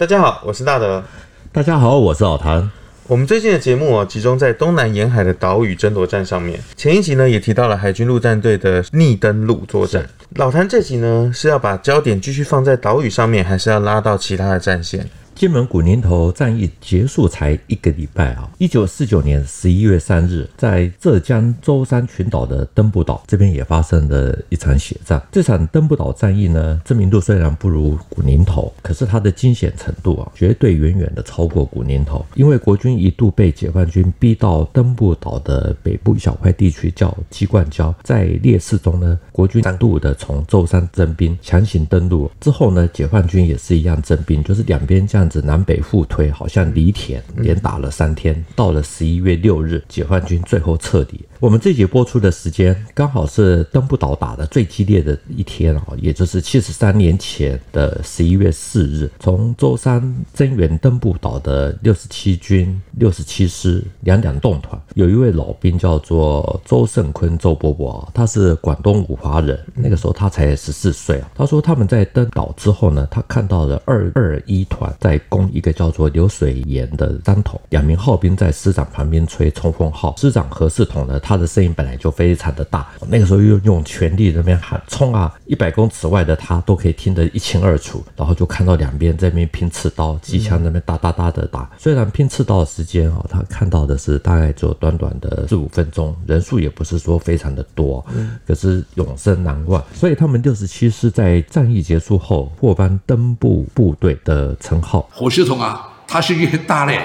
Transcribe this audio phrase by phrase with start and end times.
[0.00, 1.04] 大家好，我是大德。
[1.52, 2.70] 大家好，我是老谭。
[3.06, 6.58] 我们最近的节目哦，集中在东南沿海的岛屿争夺战上面。
[6.74, 10.08] 前一集呢，也提到了海军陆战队的逆登陆作战。
[10.36, 15.06] 老谭这集呢，是要把焦点继续放在岛屿上面，还是要拉到其他的战线？
[15.40, 18.46] 金门古宁头战役结束才一个礼拜啊！
[18.58, 25.22] 一九四九年十一月三日，在浙江舟山群岛的登步岛这边也发生了一场血战。
[25.32, 32.22] 这场登步岛战役呢，知名度虽然不如古宁头，可是它的惊险程度啊，绝对远远的超过古宁头。
[32.34, 45.29] 因为国军一度被解放军逼到登步岛的北部一小块地区叫鸡冠礁，在劣势中呢，国军三度的从舟山征兵，强行登陆之后呢，解放军也是一样征兵，就是两边这样。
[45.38, 48.42] 南北互推，好像犁田，连打了三天。
[48.56, 51.26] 到了十一月六日，解放军最后彻底。
[51.40, 71.30] 我们这集播出的时间刚好是登步岛打的最激烈的一天啊，也就是七十三年前的十一月四日，从舟山增援登步岛的六十七军六十七师两两纵团，有一位老兵叫做周胜坤，周伯伯啊，他是广东五华人，那个时候他才十四岁啊。
[71.34, 88.04] 他说他们在登岛之后呢，他看到了二二一团在攻一个叫做流水岩的山头，两名号兵在师长旁边吹冲锋号，师长何世统呢，他的声音本来就非常的大，那个时候又用全力在那边喊冲啊，一百公尺外的他都可以听得一清二楚。
[88.16, 91.70] 然后就看到两边在那边拼刺刀，机枪在那边哒哒哒的打。
[91.78, 98.04] 虽然拼刺刀的时间啊，他看到的是大概只有短短的四五分钟，人数也不是说非常的多，
[98.46, 99.82] 可是永生难忘。
[99.94, 105.08] 所以他们六十七师在战役结束后获颁登部部队的称号。
[105.10, 107.00] 何世统啊，他心运很大嘞，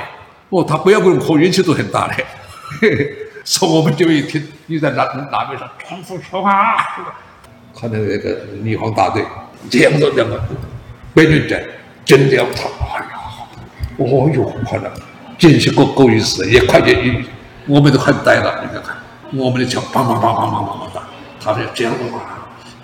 [0.49, 2.25] 哦，他不要跟我运气都很大嘞。
[3.45, 6.75] 说 我们就一听，你在哪哪边上冲锋冲啊！
[7.79, 9.23] 看到那个女皇大队，
[9.69, 10.41] 这样的两个
[11.13, 11.63] 美女在
[12.03, 12.63] 真的要他，
[12.95, 13.11] 哎呀，
[13.97, 14.91] 哦哟，快了，
[15.37, 17.23] 真是够够意思，也快点，一
[17.67, 18.95] 我们都很呆了，你看看，
[19.33, 21.01] 我们的枪砰砰砰砰砰砰砰打，
[21.39, 22.21] 他是这样的话，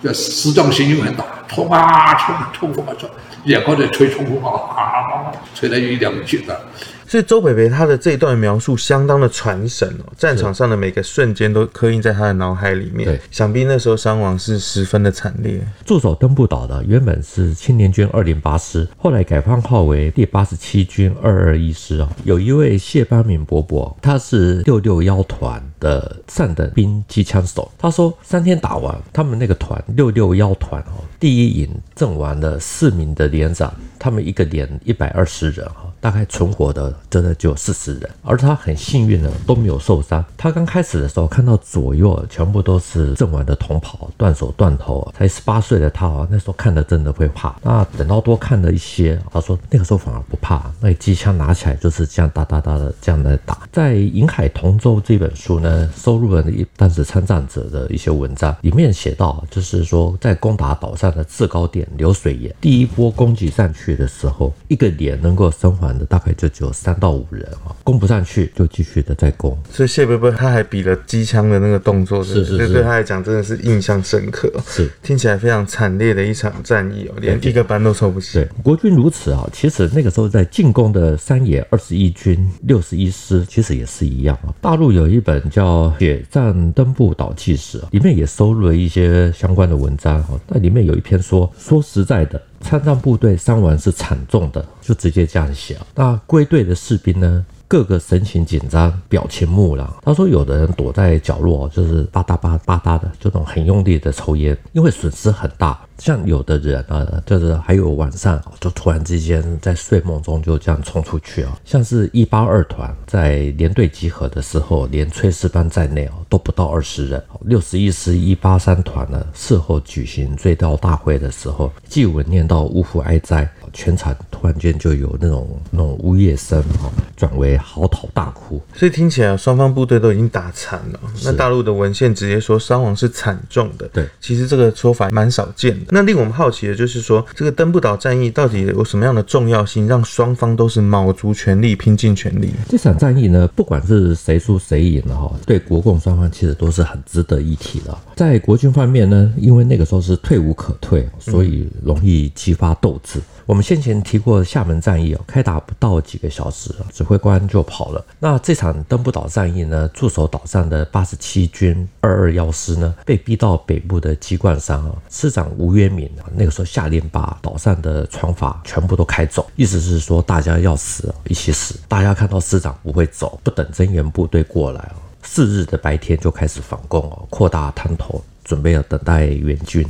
[0.03, 2.13] 这师长心运很大，冲啊
[2.53, 3.09] 冲冲啊冲，
[3.45, 6.61] 也靠着吹冲锋啊，吹了一两句的。
[7.11, 13.05] 所以周北北他的这一段描述相当的传神哦，战场上的每个瞬间都刻印在他的脑海里面。
[13.05, 15.59] 对，想必那时候伤亡是十分的惨烈。
[15.85, 22.07] 驻守登步岛的原本是青年军二零八师，后来改番号为第八十七军二二一师哦。
[22.23, 27.69] 有一位谢邦敏伯伯，他是六六幺团的上等兵机枪手。
[27.77, 35.90] 他说，三天打完，他们那个团六六幺团哦，第一营阵亡了四名的连长，他们一个连一百二十人哈。
[36.01, 40.25] 大概存活的真的就四十人，而他很幸运的都没有受伤。
[40.35, 47.55] 他刚开始的时候看到左右全部都是阵亡的同袍，断手断头，才十八岁的他啊，那时候看的真的会怕。
[47.61, 53.59] 那等到多看了一些，他说那个时候反而不怕，那机枪拿起来就是这样哒哒哒的这样的打。
[53.71, 65.90] 在《银海同舟》这本书呢，收录了一当时参战者的一些文章，里面写到，就是说在攻打岛上的制高点流水岩，第一波攻击上去的时候，一个连能够生还。
[66.05, 69.57] 大概就只有三到五人啊，攻不上去就继续的再攻。
[69.71, 74.51] 所以谢伯伯他还比了机枪的那个动作，是是是，对他来讲真的是印象深刻。
[74.67, 78.39] 是，听起来非常惨烈的一场战役哦，连一个班都抽不齐。
[78.39, 84.53] 对，国军如此啊，其实那个时候在进攻的山野二十一军六十一师，其实也是一样啊。
[84.61, 90.29] 大陆有一本叫《血战登步岛纪史》，里面也收录了一些相关的文章啊。
[90.47, 92.41] 那里面有一篇说，说实在的。
[92.61, 95.77] 参战部队伤亡是惨重的，就直接这样写。
[95.95, 97.45] 那归队的士兵呢？
[97.71, 99.87] 个个神情紧张，表情木然。
[100.03, 105.79] 他说，有的人躲在角落，就是吧嗒吧吧嗒的，就那种很用力的抽烟，因为损失很大。
[105.97, 117.23] 像有的人啊，就是还有晚上就突然之间在睡梦中就这样冲出去啊，像是一八二团在连队集合的时候，连炊事班在内哦，都不到二十人。
[117.41, 123.49] 六十一师一八三团呢，事后举行追悼大会的时候，祭文念到呜呼哀哉。
[123.73, 128.59] 全场突然间就有那种那种呜咽声哈，转为嚎啕大哭。
[128.73, 130.99] 所以听起来双方部队都已经打惨了。
[131.23, 133.87] 那大陆的文献直接说伤亡是惨重的。
[133.89, 135.85] 对，其实这个说法蛮少见的。
[135.89, 142.49] 那令我们好奇的就是说，这个登不岛战役到底有什么样的重要性，让双方都是卯足全力拼尽全力？
[142.67, 147.95] 这场战役呢，不管是谁输谁赢了哈，对国共双方其实都是很值得一提的。
[148.15, 153.19] 在国军方面呢，因为那个时候是退无可退，所以容易激发斗志。
[153.45, 158.03] 我们先前提过厦门战役哦，开打不到几个小时，指挥官就跑了。
[158.19, 171.79] 那这场登不岛战役呢，驻守岛上的八十七军二二幺师呢，被逼到北部的鸡冠山啊，师长吴渊明啊，那个时候下令把岛上的船筏全部都开走，意思是说大家要死一起死。
[171.87, 178.21] 大家看到师长不会走，不等增援部队过来啊，次日的白天就开始反攻哦，扩大滩头，
[178.51, 179.81] 准备要等待援军。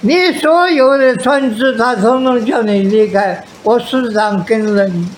[0.00, 3.44] 你所有的船只，他统统叫你离开。
[3.64, 5.10] 我师长跟人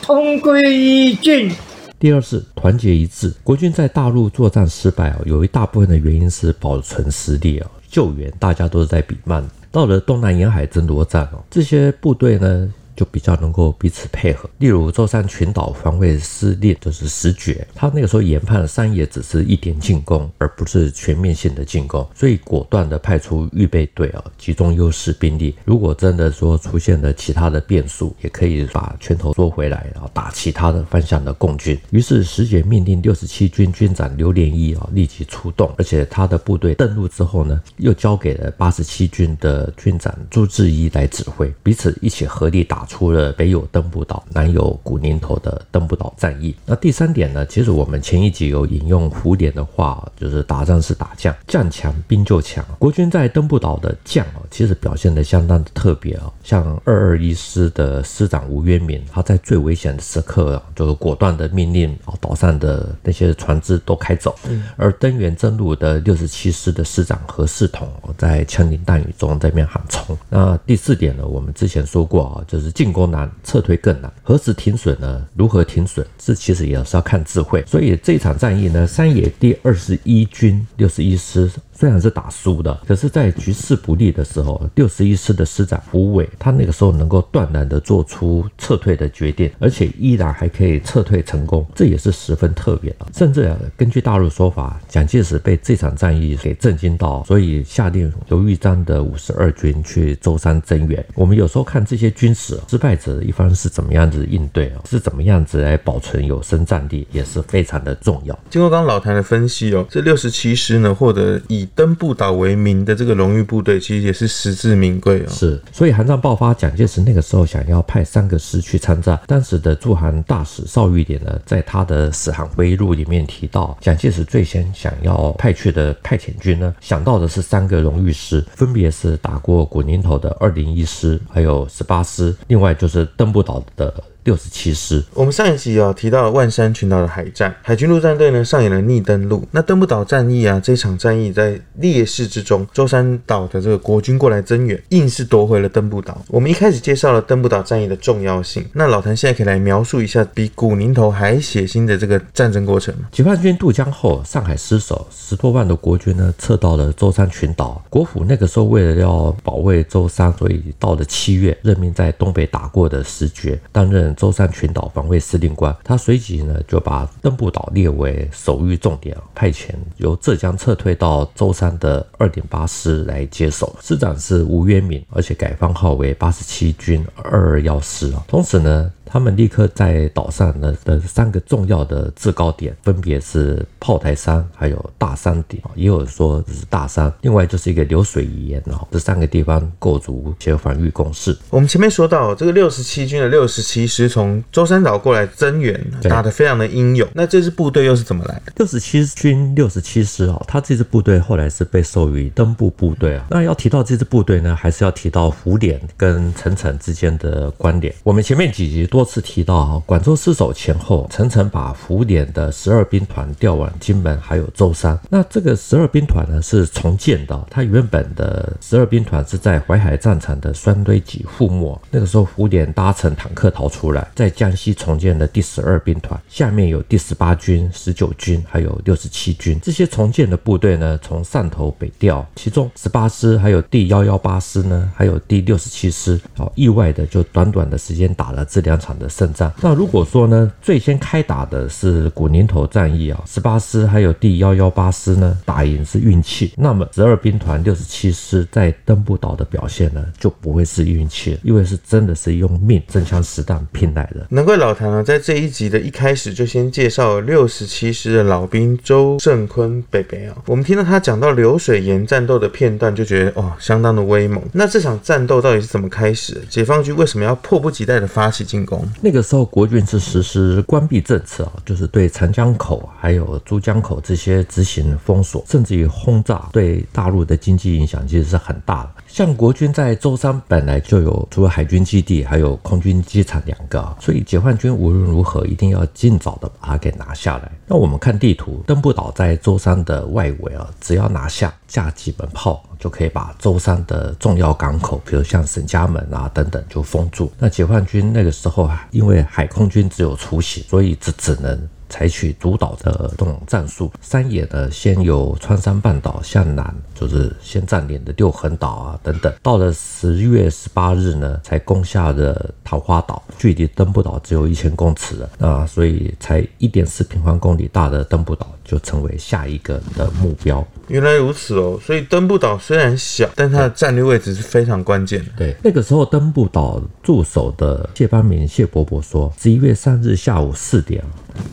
[0.00, 1.50] 同归于尽。
[1.98, 3.34] 第二是团结一致。
[3.42, 9.44] 国军在大陆作战失败啊，有一大部分的原因是保存实力啊，救援大家都是在比慢。
[9.72, 14.48] 到了东南沿海争夺战哦，这些部队呢，就比较能够彼此配合。
[14.58, 25.54] 例如舟山群岛防卫司令就是石觉，他那个时候研判山野只是一点进攻，而不是全面性的进攻，所以果断的派出预备队啊，集中优势兵力。
[25.66, 31.78] 如果真的说出现了其他的变数，也可以把拳头缩回来，然后打其他的方向的共军。
[31.90, 42.85] 于是石觉命令六十七军军长刘连一啊立即出动，而且他的部队登陆之后呢，又交给了八十七军的军长朱志一来指挥，彼此一起合力打。
[42.86, 46.54] 除了北有登步岛，南有古宁头的登步岛战役。
[46.64, 47.44] 那第三点呢？
[47.46, 52.64] 其实我们前一集有引用胡琏的话，就是打仗是打将，将强兵就强。
[52.78, 56.32] 国军在登步岛的将啊，其实表现得相当的特别啊。
[56.44, 64.34] 像二二一师的师长吴渊明，他在最危险的时刻啊，就是果断的命令啊，岛上的那些船只都开走。
[64.48, 70.16] 嗯、而登援增陆的六十七师的师长何世统，在枪林弹雨中在那边喊冲。
[70.30, 71.26] 那第四点呢？
[71.26, 72.75] 我们之前说过啊，就是。
[72.76, 74.12] 进攻难，撤退更难。
[74.22, 75.26] 何时停损呢？
[75.34, 76.04] 如何停损？
[76.18, 77.64] 这其实也是要看智慧。
[77.66, 81.50] 所以这场战役呢，山野第二十一军六十一师。
[81.78, 93.06] 虽然是打输的，可是，在局势不利的时候，六十一师的师长胡伟，他那个时候能够断然的做出撤退的决定，而且依然还可以撤退成功，这也是十分特别的。
[93.14, 101.04] 甚至，根据大陆说法，蒋介石被这场战役给震惊到，所以下令由豫章的五十二军去舟山增援。
[101.14, 108.38] 我们有时候看这些军史，失败者一方是怎么样子应对啊，是怎么样子来保存有生战力，也是非常的重要。
[108.48, 115.28] 经过刚刚老谭的分析哦，这六十七师呢，获得以登步岛为名的这个荣誉部队，其实也是实至名归哦。
[115.28, 119.18] 是，所以韩战爆发，蒋介石那个时候想要派三个师去参战。
[119.26, 133.92] 当时的驻韩大使邵玉典呢，在他的史韩回忆录里面提到，蒋介石最先想要派去的派遣军呢，想到的是三个荣誉师，分别是打过古宁头的二零一师，还有十八师，另外就是登步岛的。
[134.26, 139.46] 六十七师，我们上一集啊提到了万山群岛的海战，海军陆战队呢上演了逆登陆。
[139.52, 146.20] 那登不岛战役啊，这场战役在劣势之中，舟山岛的这个国军过来增援，硬是夺回了登不岛。
[146.26, 152.92] 我们一开始介绍了登不岛战役的重要性，那老谭现在可以来描述一下比古宁头还血腥的这个战争过程。
[153.12, 157.80] 解放军渡江后，上海失守，十多万的国军呢撤到了舟山群岛。
[157.88, 164.15] 国府那个时候为了要保卫舟山，所以到了七月，任命在东北打过的石觉担任。
[164.16, 178.24] 舟山群岛防卫司令官，他随即呢就把登步岛列为守御重点，派遣由浙江撤退到舟山的二点八师来接手，师长是吴渊敏，而且改番号为八十七军二二幺师啊。
[178.26, 178.90] 同时呢。
[179.06, 191.36] 他们立刻在岛上呢的三个重要的制高点，分别是炮台山，还有大山顶，也有说这是大山，另外就是一个流水岩哦，这三个地方构筑一些防御工事。
[191.50, 197.08] 我们前面说到，这个六十七军的六十七师从舟山岛过来增援，打得非常的英勇。
[197.14, 198.52] 那这支部队又是怎么来的？
[198.56, 203.26] 六十七军六十七师哦，他这支部队后来是被授予登部部队啊。
[203.30, 207.94] 那要提到这支部队呢，还是要提到胡琏跟陈诚之间的关联。
[208.02, 208.84] 我们前面几集。
[208.96, 214.98] 多次提到啊，广州失守前后，陈诚把胡琏的十二兵团调往金门，还有舟山。
[215.10, 221.78] 那这个十二兵团呢是重建的，他原本的十二兵团是在淮海战场的双堆集覆没。
[221.90, 229.60] 那个时候胡琏搭乘坦克逃出来，在江西重建的第十二兵团，下面有第十八军、十九军，还有六十七军。
[229.62, 238.85] 这些重建的部队呢，从汕头北调，其中十八师、还有第幺幺八师呢，还有第六十七师，好意外的就短短的时间打了这两场。
[238.86, 239.52] 场的胜仗。
[239.60, 246.52] 那如果说呢，最先开打的是古宁头战役啊，十八师还有第幺幺八师呢，打赢是运气。
[246.56, 254.26] 那么十二兵团六十七师在登步岛的表现呢，就不会是运气了，因为是真的是用命真枪实弹拼来的。
[254.30, 260.36] 难怪老谭啊，在这一集的一开始就先介绍六十七师的老兵周胜坤北北啊。
[260.46, 264.42] 我们听到他讲到流水岩战斗的片段，就觉得哦，相当的威猛。
[264.52, 266.40] 那这场战斗到底是怎么开始？
[266.48, 268.75] 解放军为什么要迫不及待的发起进攻？
[269.00, 278.90] 那个时候国军是实施关闭政策啊，就是对长江口还有珠江口这些执行封锁，甚至于轰炸，对大陆的经济影响其实是很大的。
[279.06, 287.50] 像国军在舟山本来就有除了海军基地，还有空军机场两个，所以解放军无论如何一定要尽早的把它给拿下来。
[287.66, 297.32] 那我们看地图，登不岛在舟山的外围啊，只要拿下，架几门炮就可以把舟山的重要港口，比如像沈家门啊等等就封住。
[297.38, 301.68] 那解放军那个时候啊，因为海空军只有雏形，所以只只能。
[301.88, 309.32] 采取主导的这种战术，山野呢，先由川山半岛向南，就是先占领的六横岛啊等等。
[309.42, 315.30] 到了十月十八日呢，才攻下的桃花岛，距离登步岛只有一千公尺了。
[315.38, 320.66] 那所以才一点四平方公里大的登步岛就成为下一个的目标。
[320.88, 325.26] 原来如此哦，所以登步岛虽然小，但它的战略位置是非常关键的。
[325.36, 331.04] 对，那个时候登步岛驻守的谢邦闵谢伯伯说，十一月三日下午四点。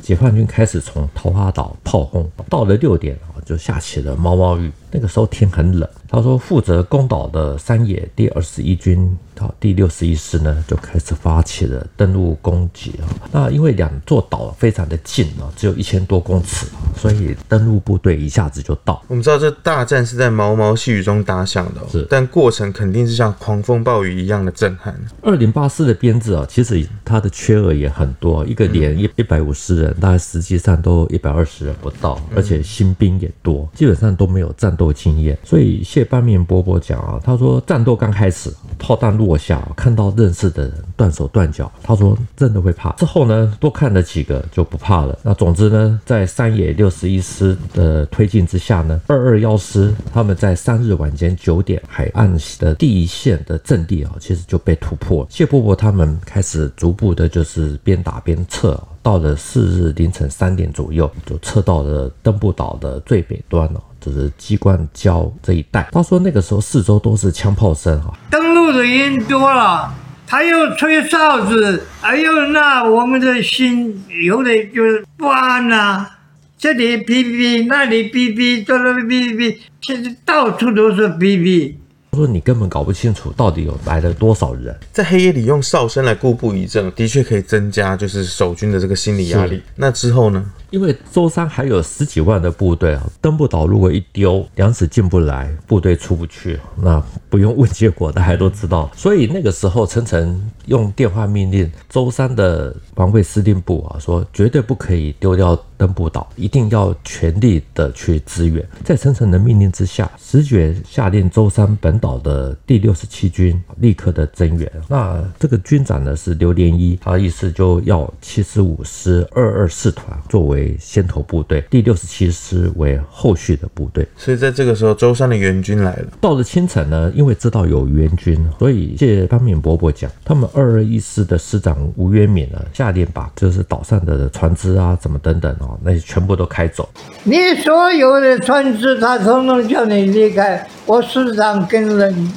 [0.02, 4.72] 解放军开始从桃花岛炮轰，到了六点啊，就下起了毛毛雨。
[4.90, 5.90] 那个时候天很冷。
[6.13, 13.10] 他说，负责攻岛的山野第二十一军到，第六十一师呢，就开始发起了登陆攻击啊。
[13.32, 19.03] 那因为两座岛非常的近啊，只有一千多公尺，所以登陆部队一下子就到。
[19.08, 24.96] 我们知道这大战是在毛毛细雨中打响的，是，但过程肯定是像狂风暴雨一样的震撼。
[25.24, 35.36] 二零八师的编制啊，其实它的缺额也很多，一个连一一百五十人，大概实际上都一百二十人不到，而且新兵也多，基本上都没有战斗经验。
[35.43, 42.92] 所以谢邦闵伯伯讲啊，他说战斗刚开始，炮弹落下，看到认识的人断手断脚，他说真的会怕。
[42.98, 45.18] 之后呢，多看了几个就不怕了。
[45.24, 55.26] 那总之呢，在山野六十一师的推进之下呢，二二幺师他们在三日晚间九点，海岸的第一线的阵地啊，其实就被突破。
[55.30, 58.78] 谢伯伯他们开始逐步的，就是边打边撤。
[59.02, 65.88] 到了四日凌晨三点左右，就撤到了登步岛的最北端了，就是机关礁这一带。
[65.92, 69.94] 他说那个时候四周都是枪炮声哈，登陆的人多了，
[70.28, 76.18] 他又吹哨子，哎呦那我们的心有点就是不安呐、啊，
[76.58, 81.76] 这里哔哔，那里哔哔，这里哔哔，其实到处都是哔哔。
[82.12, 89.60] 他说：“你根本搞不清楚到底有来了多少人，在黑夜里用哨声来固步一阵，的确可以增加就是守军的这个心理压力。
[89.76, 97.00] 那之后呢？”因为舟山还有十几万的部队啊，登步岛如果一丢，粮食进不来，部队出不去，那
[97.30, 98.89] 不用问结果，大家都知道。
[98.96, 108.68] 所以那个时候，陈诚用电话命令舟山的防卫司令部啊，说绝对不可以丢掉登步岛，一定要全力的去支援。
[108.84, 114.72] 在陈诚的命令之下，石觉下令舟山本岛的第六十七军立刻的增援。
[114.88, 120.62] 那这个军长呢是刘连一，他意思就要七十五师二二四团作为。
[120.79, 126.08] 先头部队，第六十七师为后续的部队，所以在这个时候，舟山的援军来了。
[126.22, 136.88] 到了清晨呢，因为知道有援军，所以谢方敏伯伯讲，他们二二一师的师长吴渊敏呢，下令把就是岛上的船只啊，怎么等等哦，那些全部都开走。
[137.24, 142.32] 你所有的船只，他统统叫你离开，我师长跟人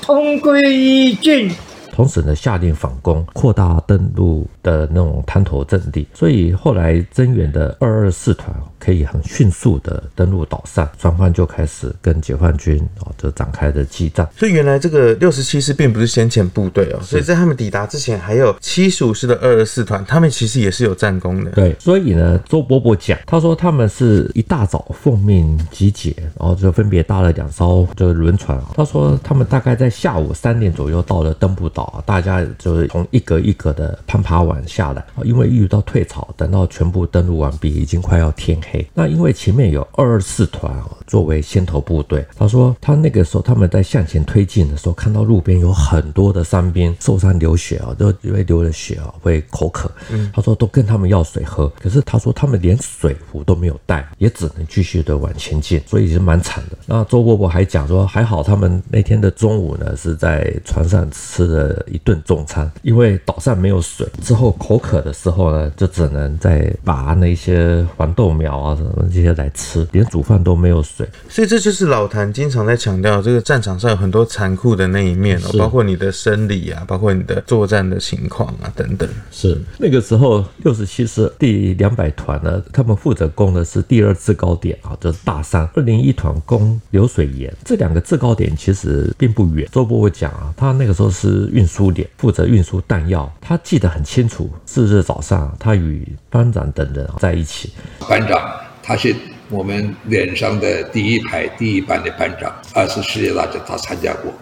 [0.00, 1.50] 同归于尽。
[2.00, 14.28] 同时呢，下令反攻，扩大登陆的那种滩头阵地，所以后来增援的二二四团可以很迅速的登陆岛上，双方就开始跟解放军哦就展开的激战。
[14.36, 21.50] 所以原来这个六十七师并不是先遣部队哦，所以在他们抵达之前，还有七十五师的二二四团，他们其实也是有战功的。
[21.52, 28.60] 对，所以呢，周伯伯讲，他说他们是一大早奉命集结，然后就分别搭了两艘就是轮船。
[28.74, 32.02] 他说他们大概在下午三点左右到了登步岛。
[32.06, 38.69] 大家就是从一格一格的攀爬完下来，因为遇到退潮，等到全部登陆完毕，已经快要天黑。
[38.94, 40.72] 那因为前面有二二四团
[41.06, 49.90] 作为先头部队，他说他那个时候他们在向前推进的时候，看到路边有很多的伤兵受伤流血啊，都因为流了血啊会口渴。
[50.10, 56.78] 嗯，他说都跟他们要水喝，可是他说他们连水壶都没有带，也只能继续的往前进，所以是蛮惨的。
[56.86, 71.08] 那周伯伯还讲说，还好他们那天的中午呢是在船上吃了一顿重餐，因为岛上没有水，之后口渴的时候呢，就只能再拔那些黄豆苗啊什么这些来吃，连煮饭都没有水。
[71.28, 79.08] 所以这就是老谭经常在强调，这个战场上有很多残酷的那一面哦，包括你的生理啊，包括你的作战的情况啊等等。
[79.30, 85.68] 是那个时候六十七师第两百团呢，他们负责攻的是第二制高点啊，就是大山。
[85.74, 89.68] 二零一团攻流水岩，这两个制高点其实并不远。
[89.72, 93.30] 周伯伯讲啊，他那个时候是运输点，负责运输弹药。
[93.40, 97.72] 他记得很清楚，次日早上他与班长等人在一起。
[98.08, 98.49] 班长
[98.90, 99.14] 他是
[99.48, 104.32] 我们连上的第一排第一班的班长，二次世界大战他参加过，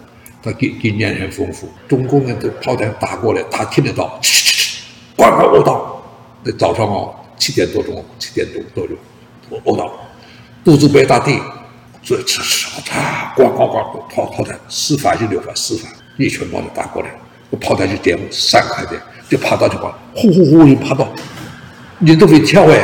[0.42, 1.68] 他经经验很丰富。
[1.86, 4.18] 中共的炮弹打过来，他听得到，
[5.18, 6.02] 咣咣卧倒。
[6.42, 8.96] 那早上哦，七点多钟，七点多多钟，
[9.64, 9.92] 卧倒，
[10.64, 11.38] 肚子被打地，
[12.02, 15.54] 所以吃吃啊，咣咣咣，炮炮弹四发就六发？
[15.54, 17.10] 四发，一拳炮就打过来，
[17.50, 21.06] 我炮弹就点散开的，就爬到就把呼呼呼就爬到，
[21.98, 22.80] 你都会跳哎，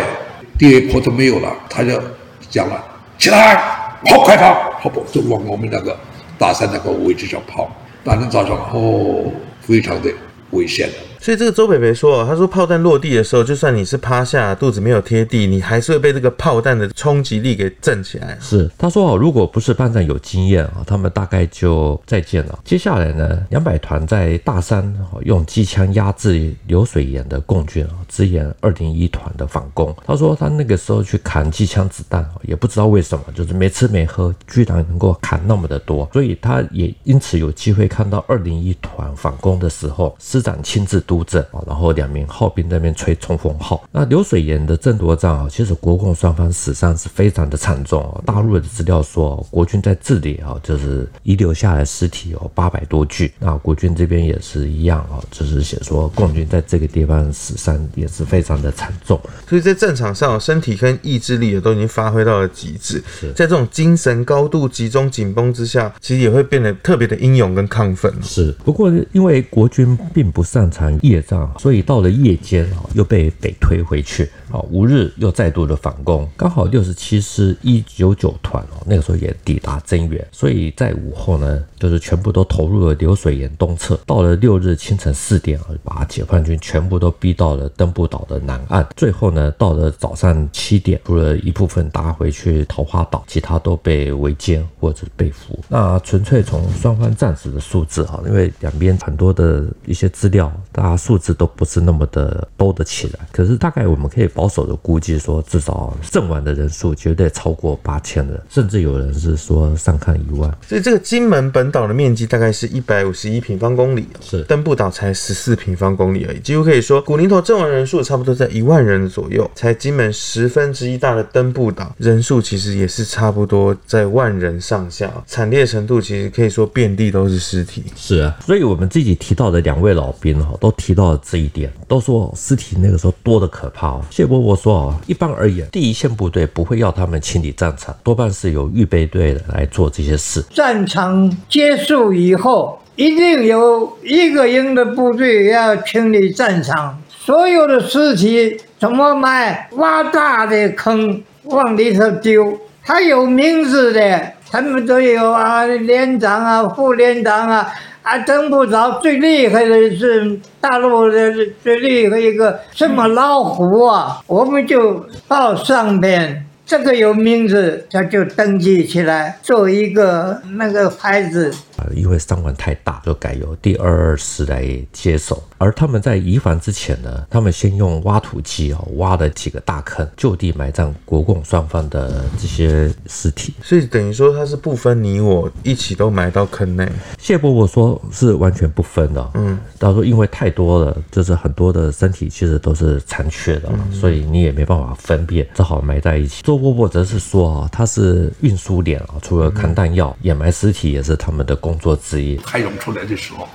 [0.58, 2.00] 第一炮都没有了，他就
[2.48, 2.82] 讲了，
[3.18, 3.56] 起来，
[4.04, 5.96] 跑快跑，跑跑就往我们那个
[6.38, 7.70] 大山那个位置上跑，
[8.04, 9.24] 当天早上哦，
[9.60, 10.10] 非常的
[10.50, 10.88] 危险。
[11.24, 18.36] 所以这个周北北说，他说炮弹落地的时候，就算你是趴下，肚子没有贴地，你还是会被这个炮弹的冲击力给震起来。
[18.42, 22.58] 是，他说哦，如果不是班长有经验啊，他们大概就再见了。
[22.62, 29.96] 接下来呢，两百团在大山用机枪压制流水岩的共军啊，支援二零一团的反攻。
[30.06, 41.13] 他说他那个时候去砍机枪子弹，也不知道为什么，就是没吃没喝，居然能够砍那么的多，所以他也因此有机会看到二零一团反攻的时候，师长亲自督。
[41.14, 43.84] 督阵啊，然后两名号兵在那边吹冲锋号。
[43.92, 48.20] 那流水岩的争夺战啊，其实国共双方死伤是非常的惨重啊。
[48.26, 53.32] 大陆的资料说，国军在这里啊，就是遗留下来尸体有八百多具。
[53.38, 59.20] 那国军这边也是一样啊，就是写说共军在这个地方死伤也是非常的惨重。
[59.48, 63.00] 所以在战场上，身体跟意志力也都已经发挥到了极致。
[63.20, 68.12] 是在这种精神高度集中紧绷之下，其实也会变得特别的英勇跟亢奋。
[68.20, 70.98] 是，不过因为国军并不擅长。
[71.04, 74.58] 夜战，所以到了夜间啊，又被北推回去啊。
[74.70, 84.00] 五日又再度的反攻，刚好六十七师一九九团哦，那个时候也抵达增援，所以在午后呢，就是全部都投入了流水岩东侧。
[84.06, 88.86] 到了六日清晨四点啊，把解放军全部都逼到了登布岛的南岸。
[88.96, 95.58] 最后呢，到了早上七点，除了一部分搭回去桃花岛，其他都被围歼或者被俘。
[95.68, 100.93] 那纯粹从双方战死的数字哈，因为两边很多的一些资料，大家。
[100.96, 110.52] 数字都不是那么的多得起来，可是大概我们可以保守的估计说，至少阵亡的人数绝对超过八千人，甚至有人是说上看一万。
[110.68, 127.84] 所以这个金门本岛的面积大概是一百五十一平方公里，是登布岛才十四平方公里而已，几乎可以说古宁头阵亡人数差不多在一万人左右，才金门十分之一大的登布岛人数其实也是差不多在万人上下，惨烈程度其实可以说遍地都是尸体。
[127.96, 130.73] 是啊，所以我们自己提到的两位老兵哈，都。
[130.76, 134.00] 提到了这一点，都说尸体那个时候多得可怕。
[134.10, 140.44] 谢伯伯说啊，一般而言，第一线部队不会要他们清理战场，多半是由预备队来做这些事。
[140.50, 149.68] 战场结束以后，一定有一个营的部队要清理战场，所有的尸体怎么埋？
[149.72, 157.66] 挖大的坑往里头丢，他有名字的，他们都有啊，连长啊，副连长啊。
[158.04, 166.46] 啊，登不着最厉害的是大陆的最厉害一个什么老虎啊，我们就到上面。
[166.66, 171.52] 这个有名字，他就登记起来，做一个那个牌子。
[171.76, 175.42] 啊，因为伤亡太大，就改由第二二师来接手。
[175.58, 183.52] 而他们在移防之前呢，他们先用挖土机啊挖了几个大坑，就地埋葬国共双方的这些尸体。
[183.62, 186.88] 所以等于说他是不分你我，一起都埋到坑内。
[187.18, 189.30] 谢伯伯说是完全不分的。
[189.34, 196.42] 嗯，他说因为太多了，就是很多的身体其实都是残缺的，嗯、所以你也没办法分辨，只好埋在一起。
[196.54, 202.36] 周伯伯则是说啊，他是运输连啊，除了扛弹药、掩埋尸体，也是他们的工作之一。
[202.36, 203.48] 开勇出来的时候，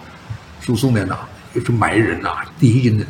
[0.59, 1.19] 输送连呐，
[1.53, 3.05] 要去埋人呐、啊，第一人的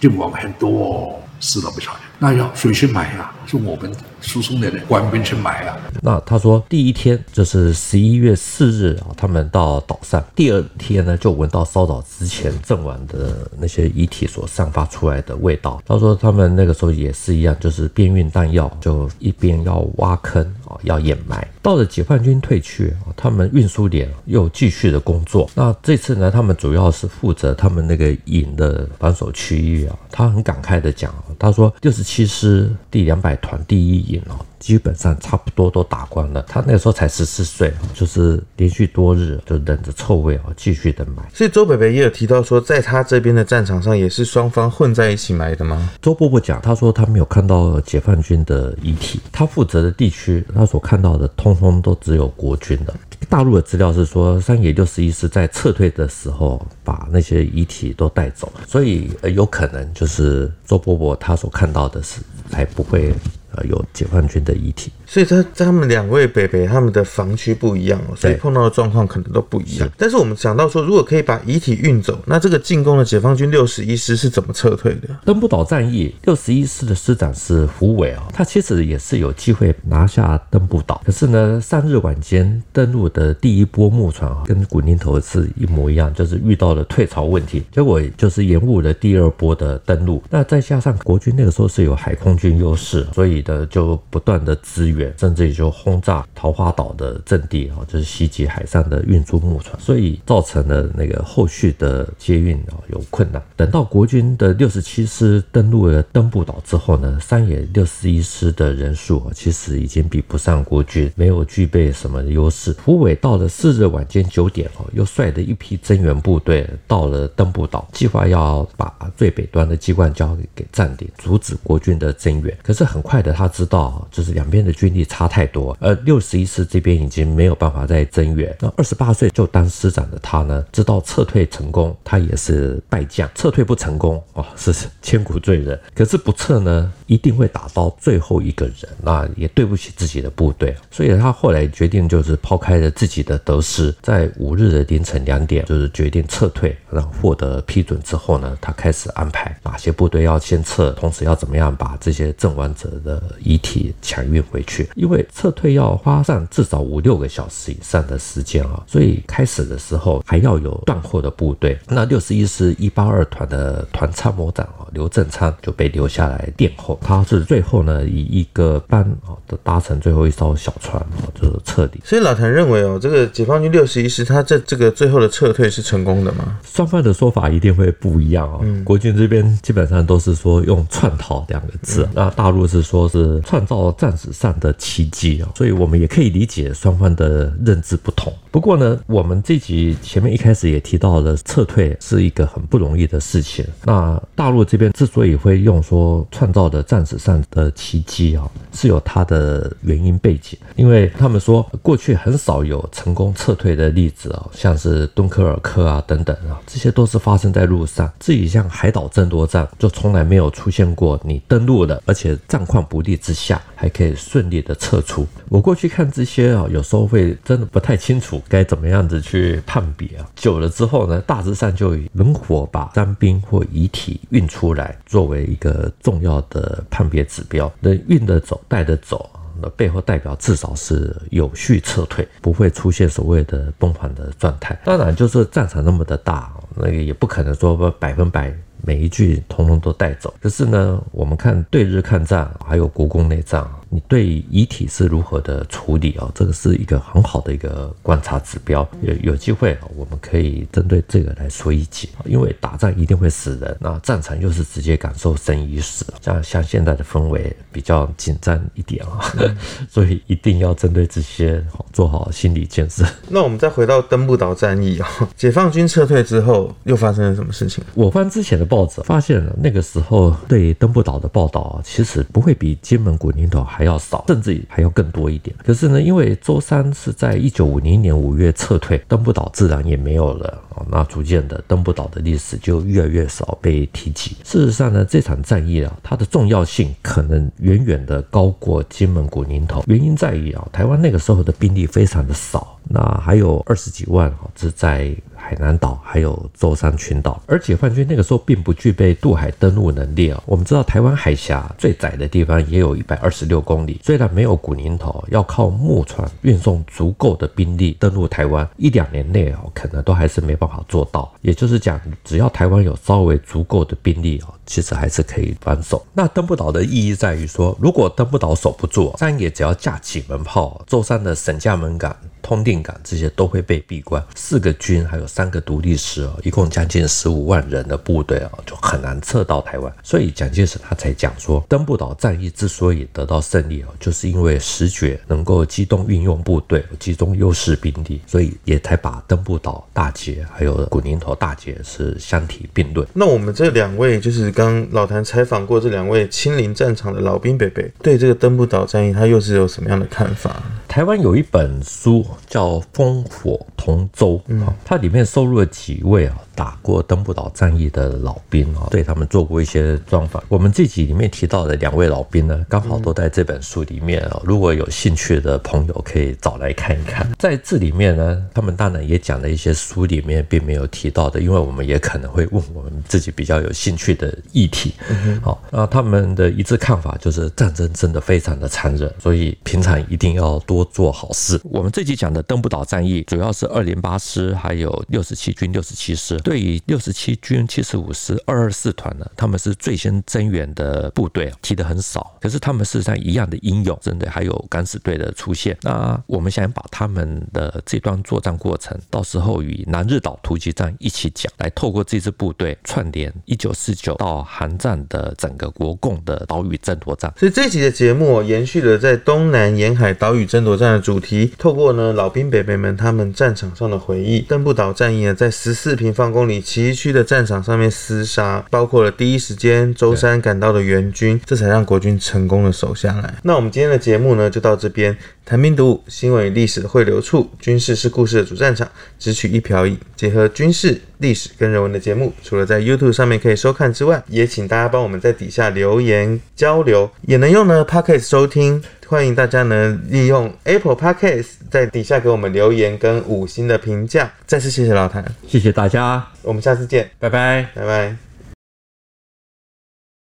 [0.00, 1.94] 阵亡很多，死了不少。
[2.18, 3.30] 那要谁去埋呀？
[3.46, 3.92] 是我们
[4.24, 5.78] 输送的官兵去买了。
[6.02, 15.80] 那他说第一天就是十一月四日啊，他们到岛上，第二天呢就闻到烧岛之前阵亡的那些遗体所散发出来的味道。
[15.86, 21.46] 他说他们那个时候也是一样，就是边运弹药就一边要挖坑啊，要掩埋。
[21.62, 25.48] 到了解放军退去，他们运输点又继续的工作。
[25.54, 29.96] 那这次呢，他们主要是负责他们那个营的防守区域啊。
[30.10, 34.44] 他很感慨的讲，他说六十七师第两百团第一营哦。
[34.58, 36.40] 基本上差不多都打光了。
[36.48, 41.22] 他那个时候才十四岁，就是连续多日就忍着臭味啊，继续的买。
[41.34, 45.90] 所以周北北也有提到说，在他这边的战场上也是双方混在一起埋的吗？
[46.00, 52.94] 周伯伯讲，他说他没有看到解放军的遗体，他负责的地区，他所看到的通通都只有国军的。
[53.28, 63.14] 大陆的资料是说，三野六十一师在撤退的时候把那些遗体都带走，所以有可能就是周伯伯他所看到的是还不会。
[63.56, 69.88] 呃，有解放军的遗体，所以他他们两位北北他们的防区不一样哦，所以碰到的状况可能都不一样。
[69.96, 75.08] 但是我们想到说，如果可以把遗体运走，那这个进攻的解放军六十一师是怎么撤退的？
[75.24, 90.20] 登不岛战役，六十一师的师长是胡伟啊，他其实也是有机会拿下登不岛，可是呢，上日晚间登陆的第一波木船啊，跟古宁头是一模一样，就是遇到了退潮问题，结果就是延误了第二波的登陆。
[90.28, 93.43] 那再加上国军那个时候是有海空军优势，所以。
[93.44, 103.40] 的就不断的支援，甚至于就轰炸桃花岛的阵地啊，就是袭击海上的运输木船，所以造成了那个后续的接运啊有困难。
[103.54, 112.74] 等到国军的六十七师登陆了登步岛之后呢，山野六十一师的人数啊，其实已经比不上国军，没有具备什么优势。
[112.82, 122.56] 胡伟到了四日晚间九点哦，又率的一批增援部队到了登步岛，计划要把最北端的机关礁给占领，阻止国军的增援。
[122.62, 123.33] 可是很快的。
[123.34, 128.56] 他知道，就是两边的军力差太多，而六十一师这边已经没有办法再增援。
[128.60, 135.78] 那二十八岁就当师长的他呢，知道撤退成功，他也是败将；撤退不成功，哦，是千古罪人。
[135.94, 140.74] 可是不撤呢，一定会打到最后一个人，那也对不起自己的部队。
[140.90, 146.76] 所以他后来决定，就是抛开了自己的得失，在五日的凌晨两点，就是决定撤退。
[146.90, 153.13] 然后获得批准之后呢，他开始安排哪些部队要先撤，同时要怎么样把这些阵亡者的。
[153.42, 161.78] 遗体抢运回去，因为撤退要花上至少五六个小时以上的时间啊，所以开始的时候还要有断后的部队。
[161.88, 172.00] 那六十一师一八二团的团参谋长啊刘正昌就被留下来殿后，他是最后呢以一个班啊的搭乘最后一艘小船啊就是撤离。
[172.04, 176.58] 所以老谭认为哦，这个解放军六十一师他这这个最后的撤退是成功的吗？
[176.64, 178.60] 双方的说法一定会不一样啊。
[178.62, 183.03] 嗯、国军这边基本上都是说用窜逃两个字，嗯、那大陆是说。
[183.04, 188.32] 都是创造战史上的奇迹啊，所以我们也可以理解双方的认知不同。
[188.50, 193.66] 不过呢，我们这集前面一开始也提到了撤退是一个很不容易的事情。
[193.84, 208.10] 那大陆这边之所以会用说创造的战史上的奇迹啊，是有它的原因背景，因为他们说过去很少有成功撤退的例子啊，像是敦刻尔克啊等等啊，这些都是发生在路上。
[208.20, 215.26] 至于像海岛争夺战，就从来没有出现过你登陆的，而且战况无力之下还可以顺利的撤出。
[215.48, 220.30] 我过去看这些啊，有时候会真的不太清楚该怎么样子去判别啊。
[220.36, 227.70] 久了之后呢，大致上就能否把伤兵或遗体运出来作为一个重要的判别指标。
[227.80, 229.28] 能运得走、带得走，
[229.60, 234.78] 那背后代表至少是有序撤退，不会出现所谓的崩盘的状态。
[234.84, 238.54] 当然，就是战场那么的大，那个也不可能说百分百。
[238.86, 243.66] 每一句通通都带走，可是呢，我们看对日抗战，还有国共内战。
[243.90, 246.28] 你对遗体是如何的处理啊？
[246.34, 248.86] 这个是一个很好的一个观察指标。
[249.02, 252.08] 有有机会啊，我们可以针对这个来说一集。
[252.24, 259.32] 因为打仗一定会死人，那战场又是直接感受生与死，像像现在的氛围比较紧张一点啊，
[259.88, 263.06] 所以一定要针对这些做好心理建设。
[263.28, 267.84] 那我们再回到登步岛战役啊，解放军撤退之后又发生了什么事情？
[267.94, 273.84] 我方之前的报纸，发现了那个时候对登步岛的报道，其实不会比金门古宁头还。
[273.84, 275.54] 要少，甚至还要更多一点。
[275.62, 280.58] 可是呢，因为舟山是在一九五零年五月撤退，登步岛自然也没有了。
[280.88, 284.38] 那逐渐的，登步岛的历史就越来越少被提及。
[284.42, 289.84] 事实上呢，这场战役啊，它的重要性可能远远的高过金门古宁头。
[289.86, 295.14] 原因在于啊，台湾那个时候的兵力非常的少，那还有二十几万啊，是在。
[295.44, 297.42] 海南岛还有舟山群岛。
[297.46, 300.42] 而解放军那个时候并不具备渡海登陆能力啊。
[300.46, 311.30] 我们知道台湾海峡最窄的地方也有一百二十六公里，虽然没有古宁头，要靠木船运送足够的兵力登陆台湾，一两年内哦，可能都还是没办法做到。
[311.42, 316.04] 也就是讲，只要台湾有稍微足够的兵力哦，其实还是可以防守。
[316.14, 322.16] 那登不岛的意义在于说，如果登不岛守不住，山野只要架起门炮，舟山的沈家门港。
[322.44, 329.90] 通电港这些都会被闭关，四个军还有三个独立师哦，一共将近十五万人的部队哦，就很难撤到台湾。
[330.02, 343.08] 所以蒋介石他才讲说，登不岛战役之所以得到胜利哦，就是因为石觉能够机动运用部队，集中优势兵力，所以也才把登不岛大捷还有古宁头大捷是相提并论。
[343.14, 350.62] 那我们这两位就是刚老谭采访过这两位亲临战场的老兵北北，对这个登不岛战役他又是有什么样的看法？
[350.86, 356.36] 台湾有一本书叫《烽火同舟》，嗯，它里面收录了几位啊。
[356.54, 360.42] 打过登步岛战役的老兵啊，对他们做过一些专访。
[360.48, 364.40] 我们这集里面提到的两位老兵呢，刚好都在这本书里面啊。
[364.44, 367.30] 如果有兴趣的朋友，可以找来看一看。
[367.38, 374.94] 在这里面呢，他们当然也讲了一些书里面并没有提到的，因为我们也可能会问我们自己比较有兴趣的议题。
[375.42, 381.60] 好，那他们的一致看法就是战争真的非常的残忍，所以平常一定要多做好事。
[381.64, 386.38] 我们这集讲的登步岛战役，主要是二零八师还有六十七军六十七师。
[386.44, 395.76] 对于六十七军七十五师二二四团呢，他们是最先增援的部队，提的很少，可是他们事实上一样的英勇，真的还有敢死队的出现。
[395.80, 407.32] 那我们想把他们的这段作战过程，到时候与南日岛突击战一起讲，来透过这支部队串联一九四九到韩战的整个国共的岛屿争夺战。
[407.38, 423.34] 所以这集的节目延续了在东南沿海岛屿争夺战的主题，透过呢老兵伯伯们他们战场上的回忆，登步岛战役呢在十四平方公里崎岖的战场上面厮杀，包括了第一时间舟山赶到的援军，这才让国军成功的守下来。
[423.44, 425.16] 那我们今天的节目呢，就到这边。
[425.46, 438.82] 谭兵读武，新闻与历史的汇流处，军事是故事的主战场，只取一瓢饮，结合军事、历史跟人文的节目，除了在 YouTube 上面可以收看之外，也请大家帮我们在底下留言交流，也能用呢 Podcast 收听。
[439.14, 444.28] 欢迎大家呢利用 Apple Podcast 在底下给我们留言跟五星的评价。
[444.44, 448.23] 再次谢谢老谭，谢谢大家，我们下次见，拜拜，拜拜。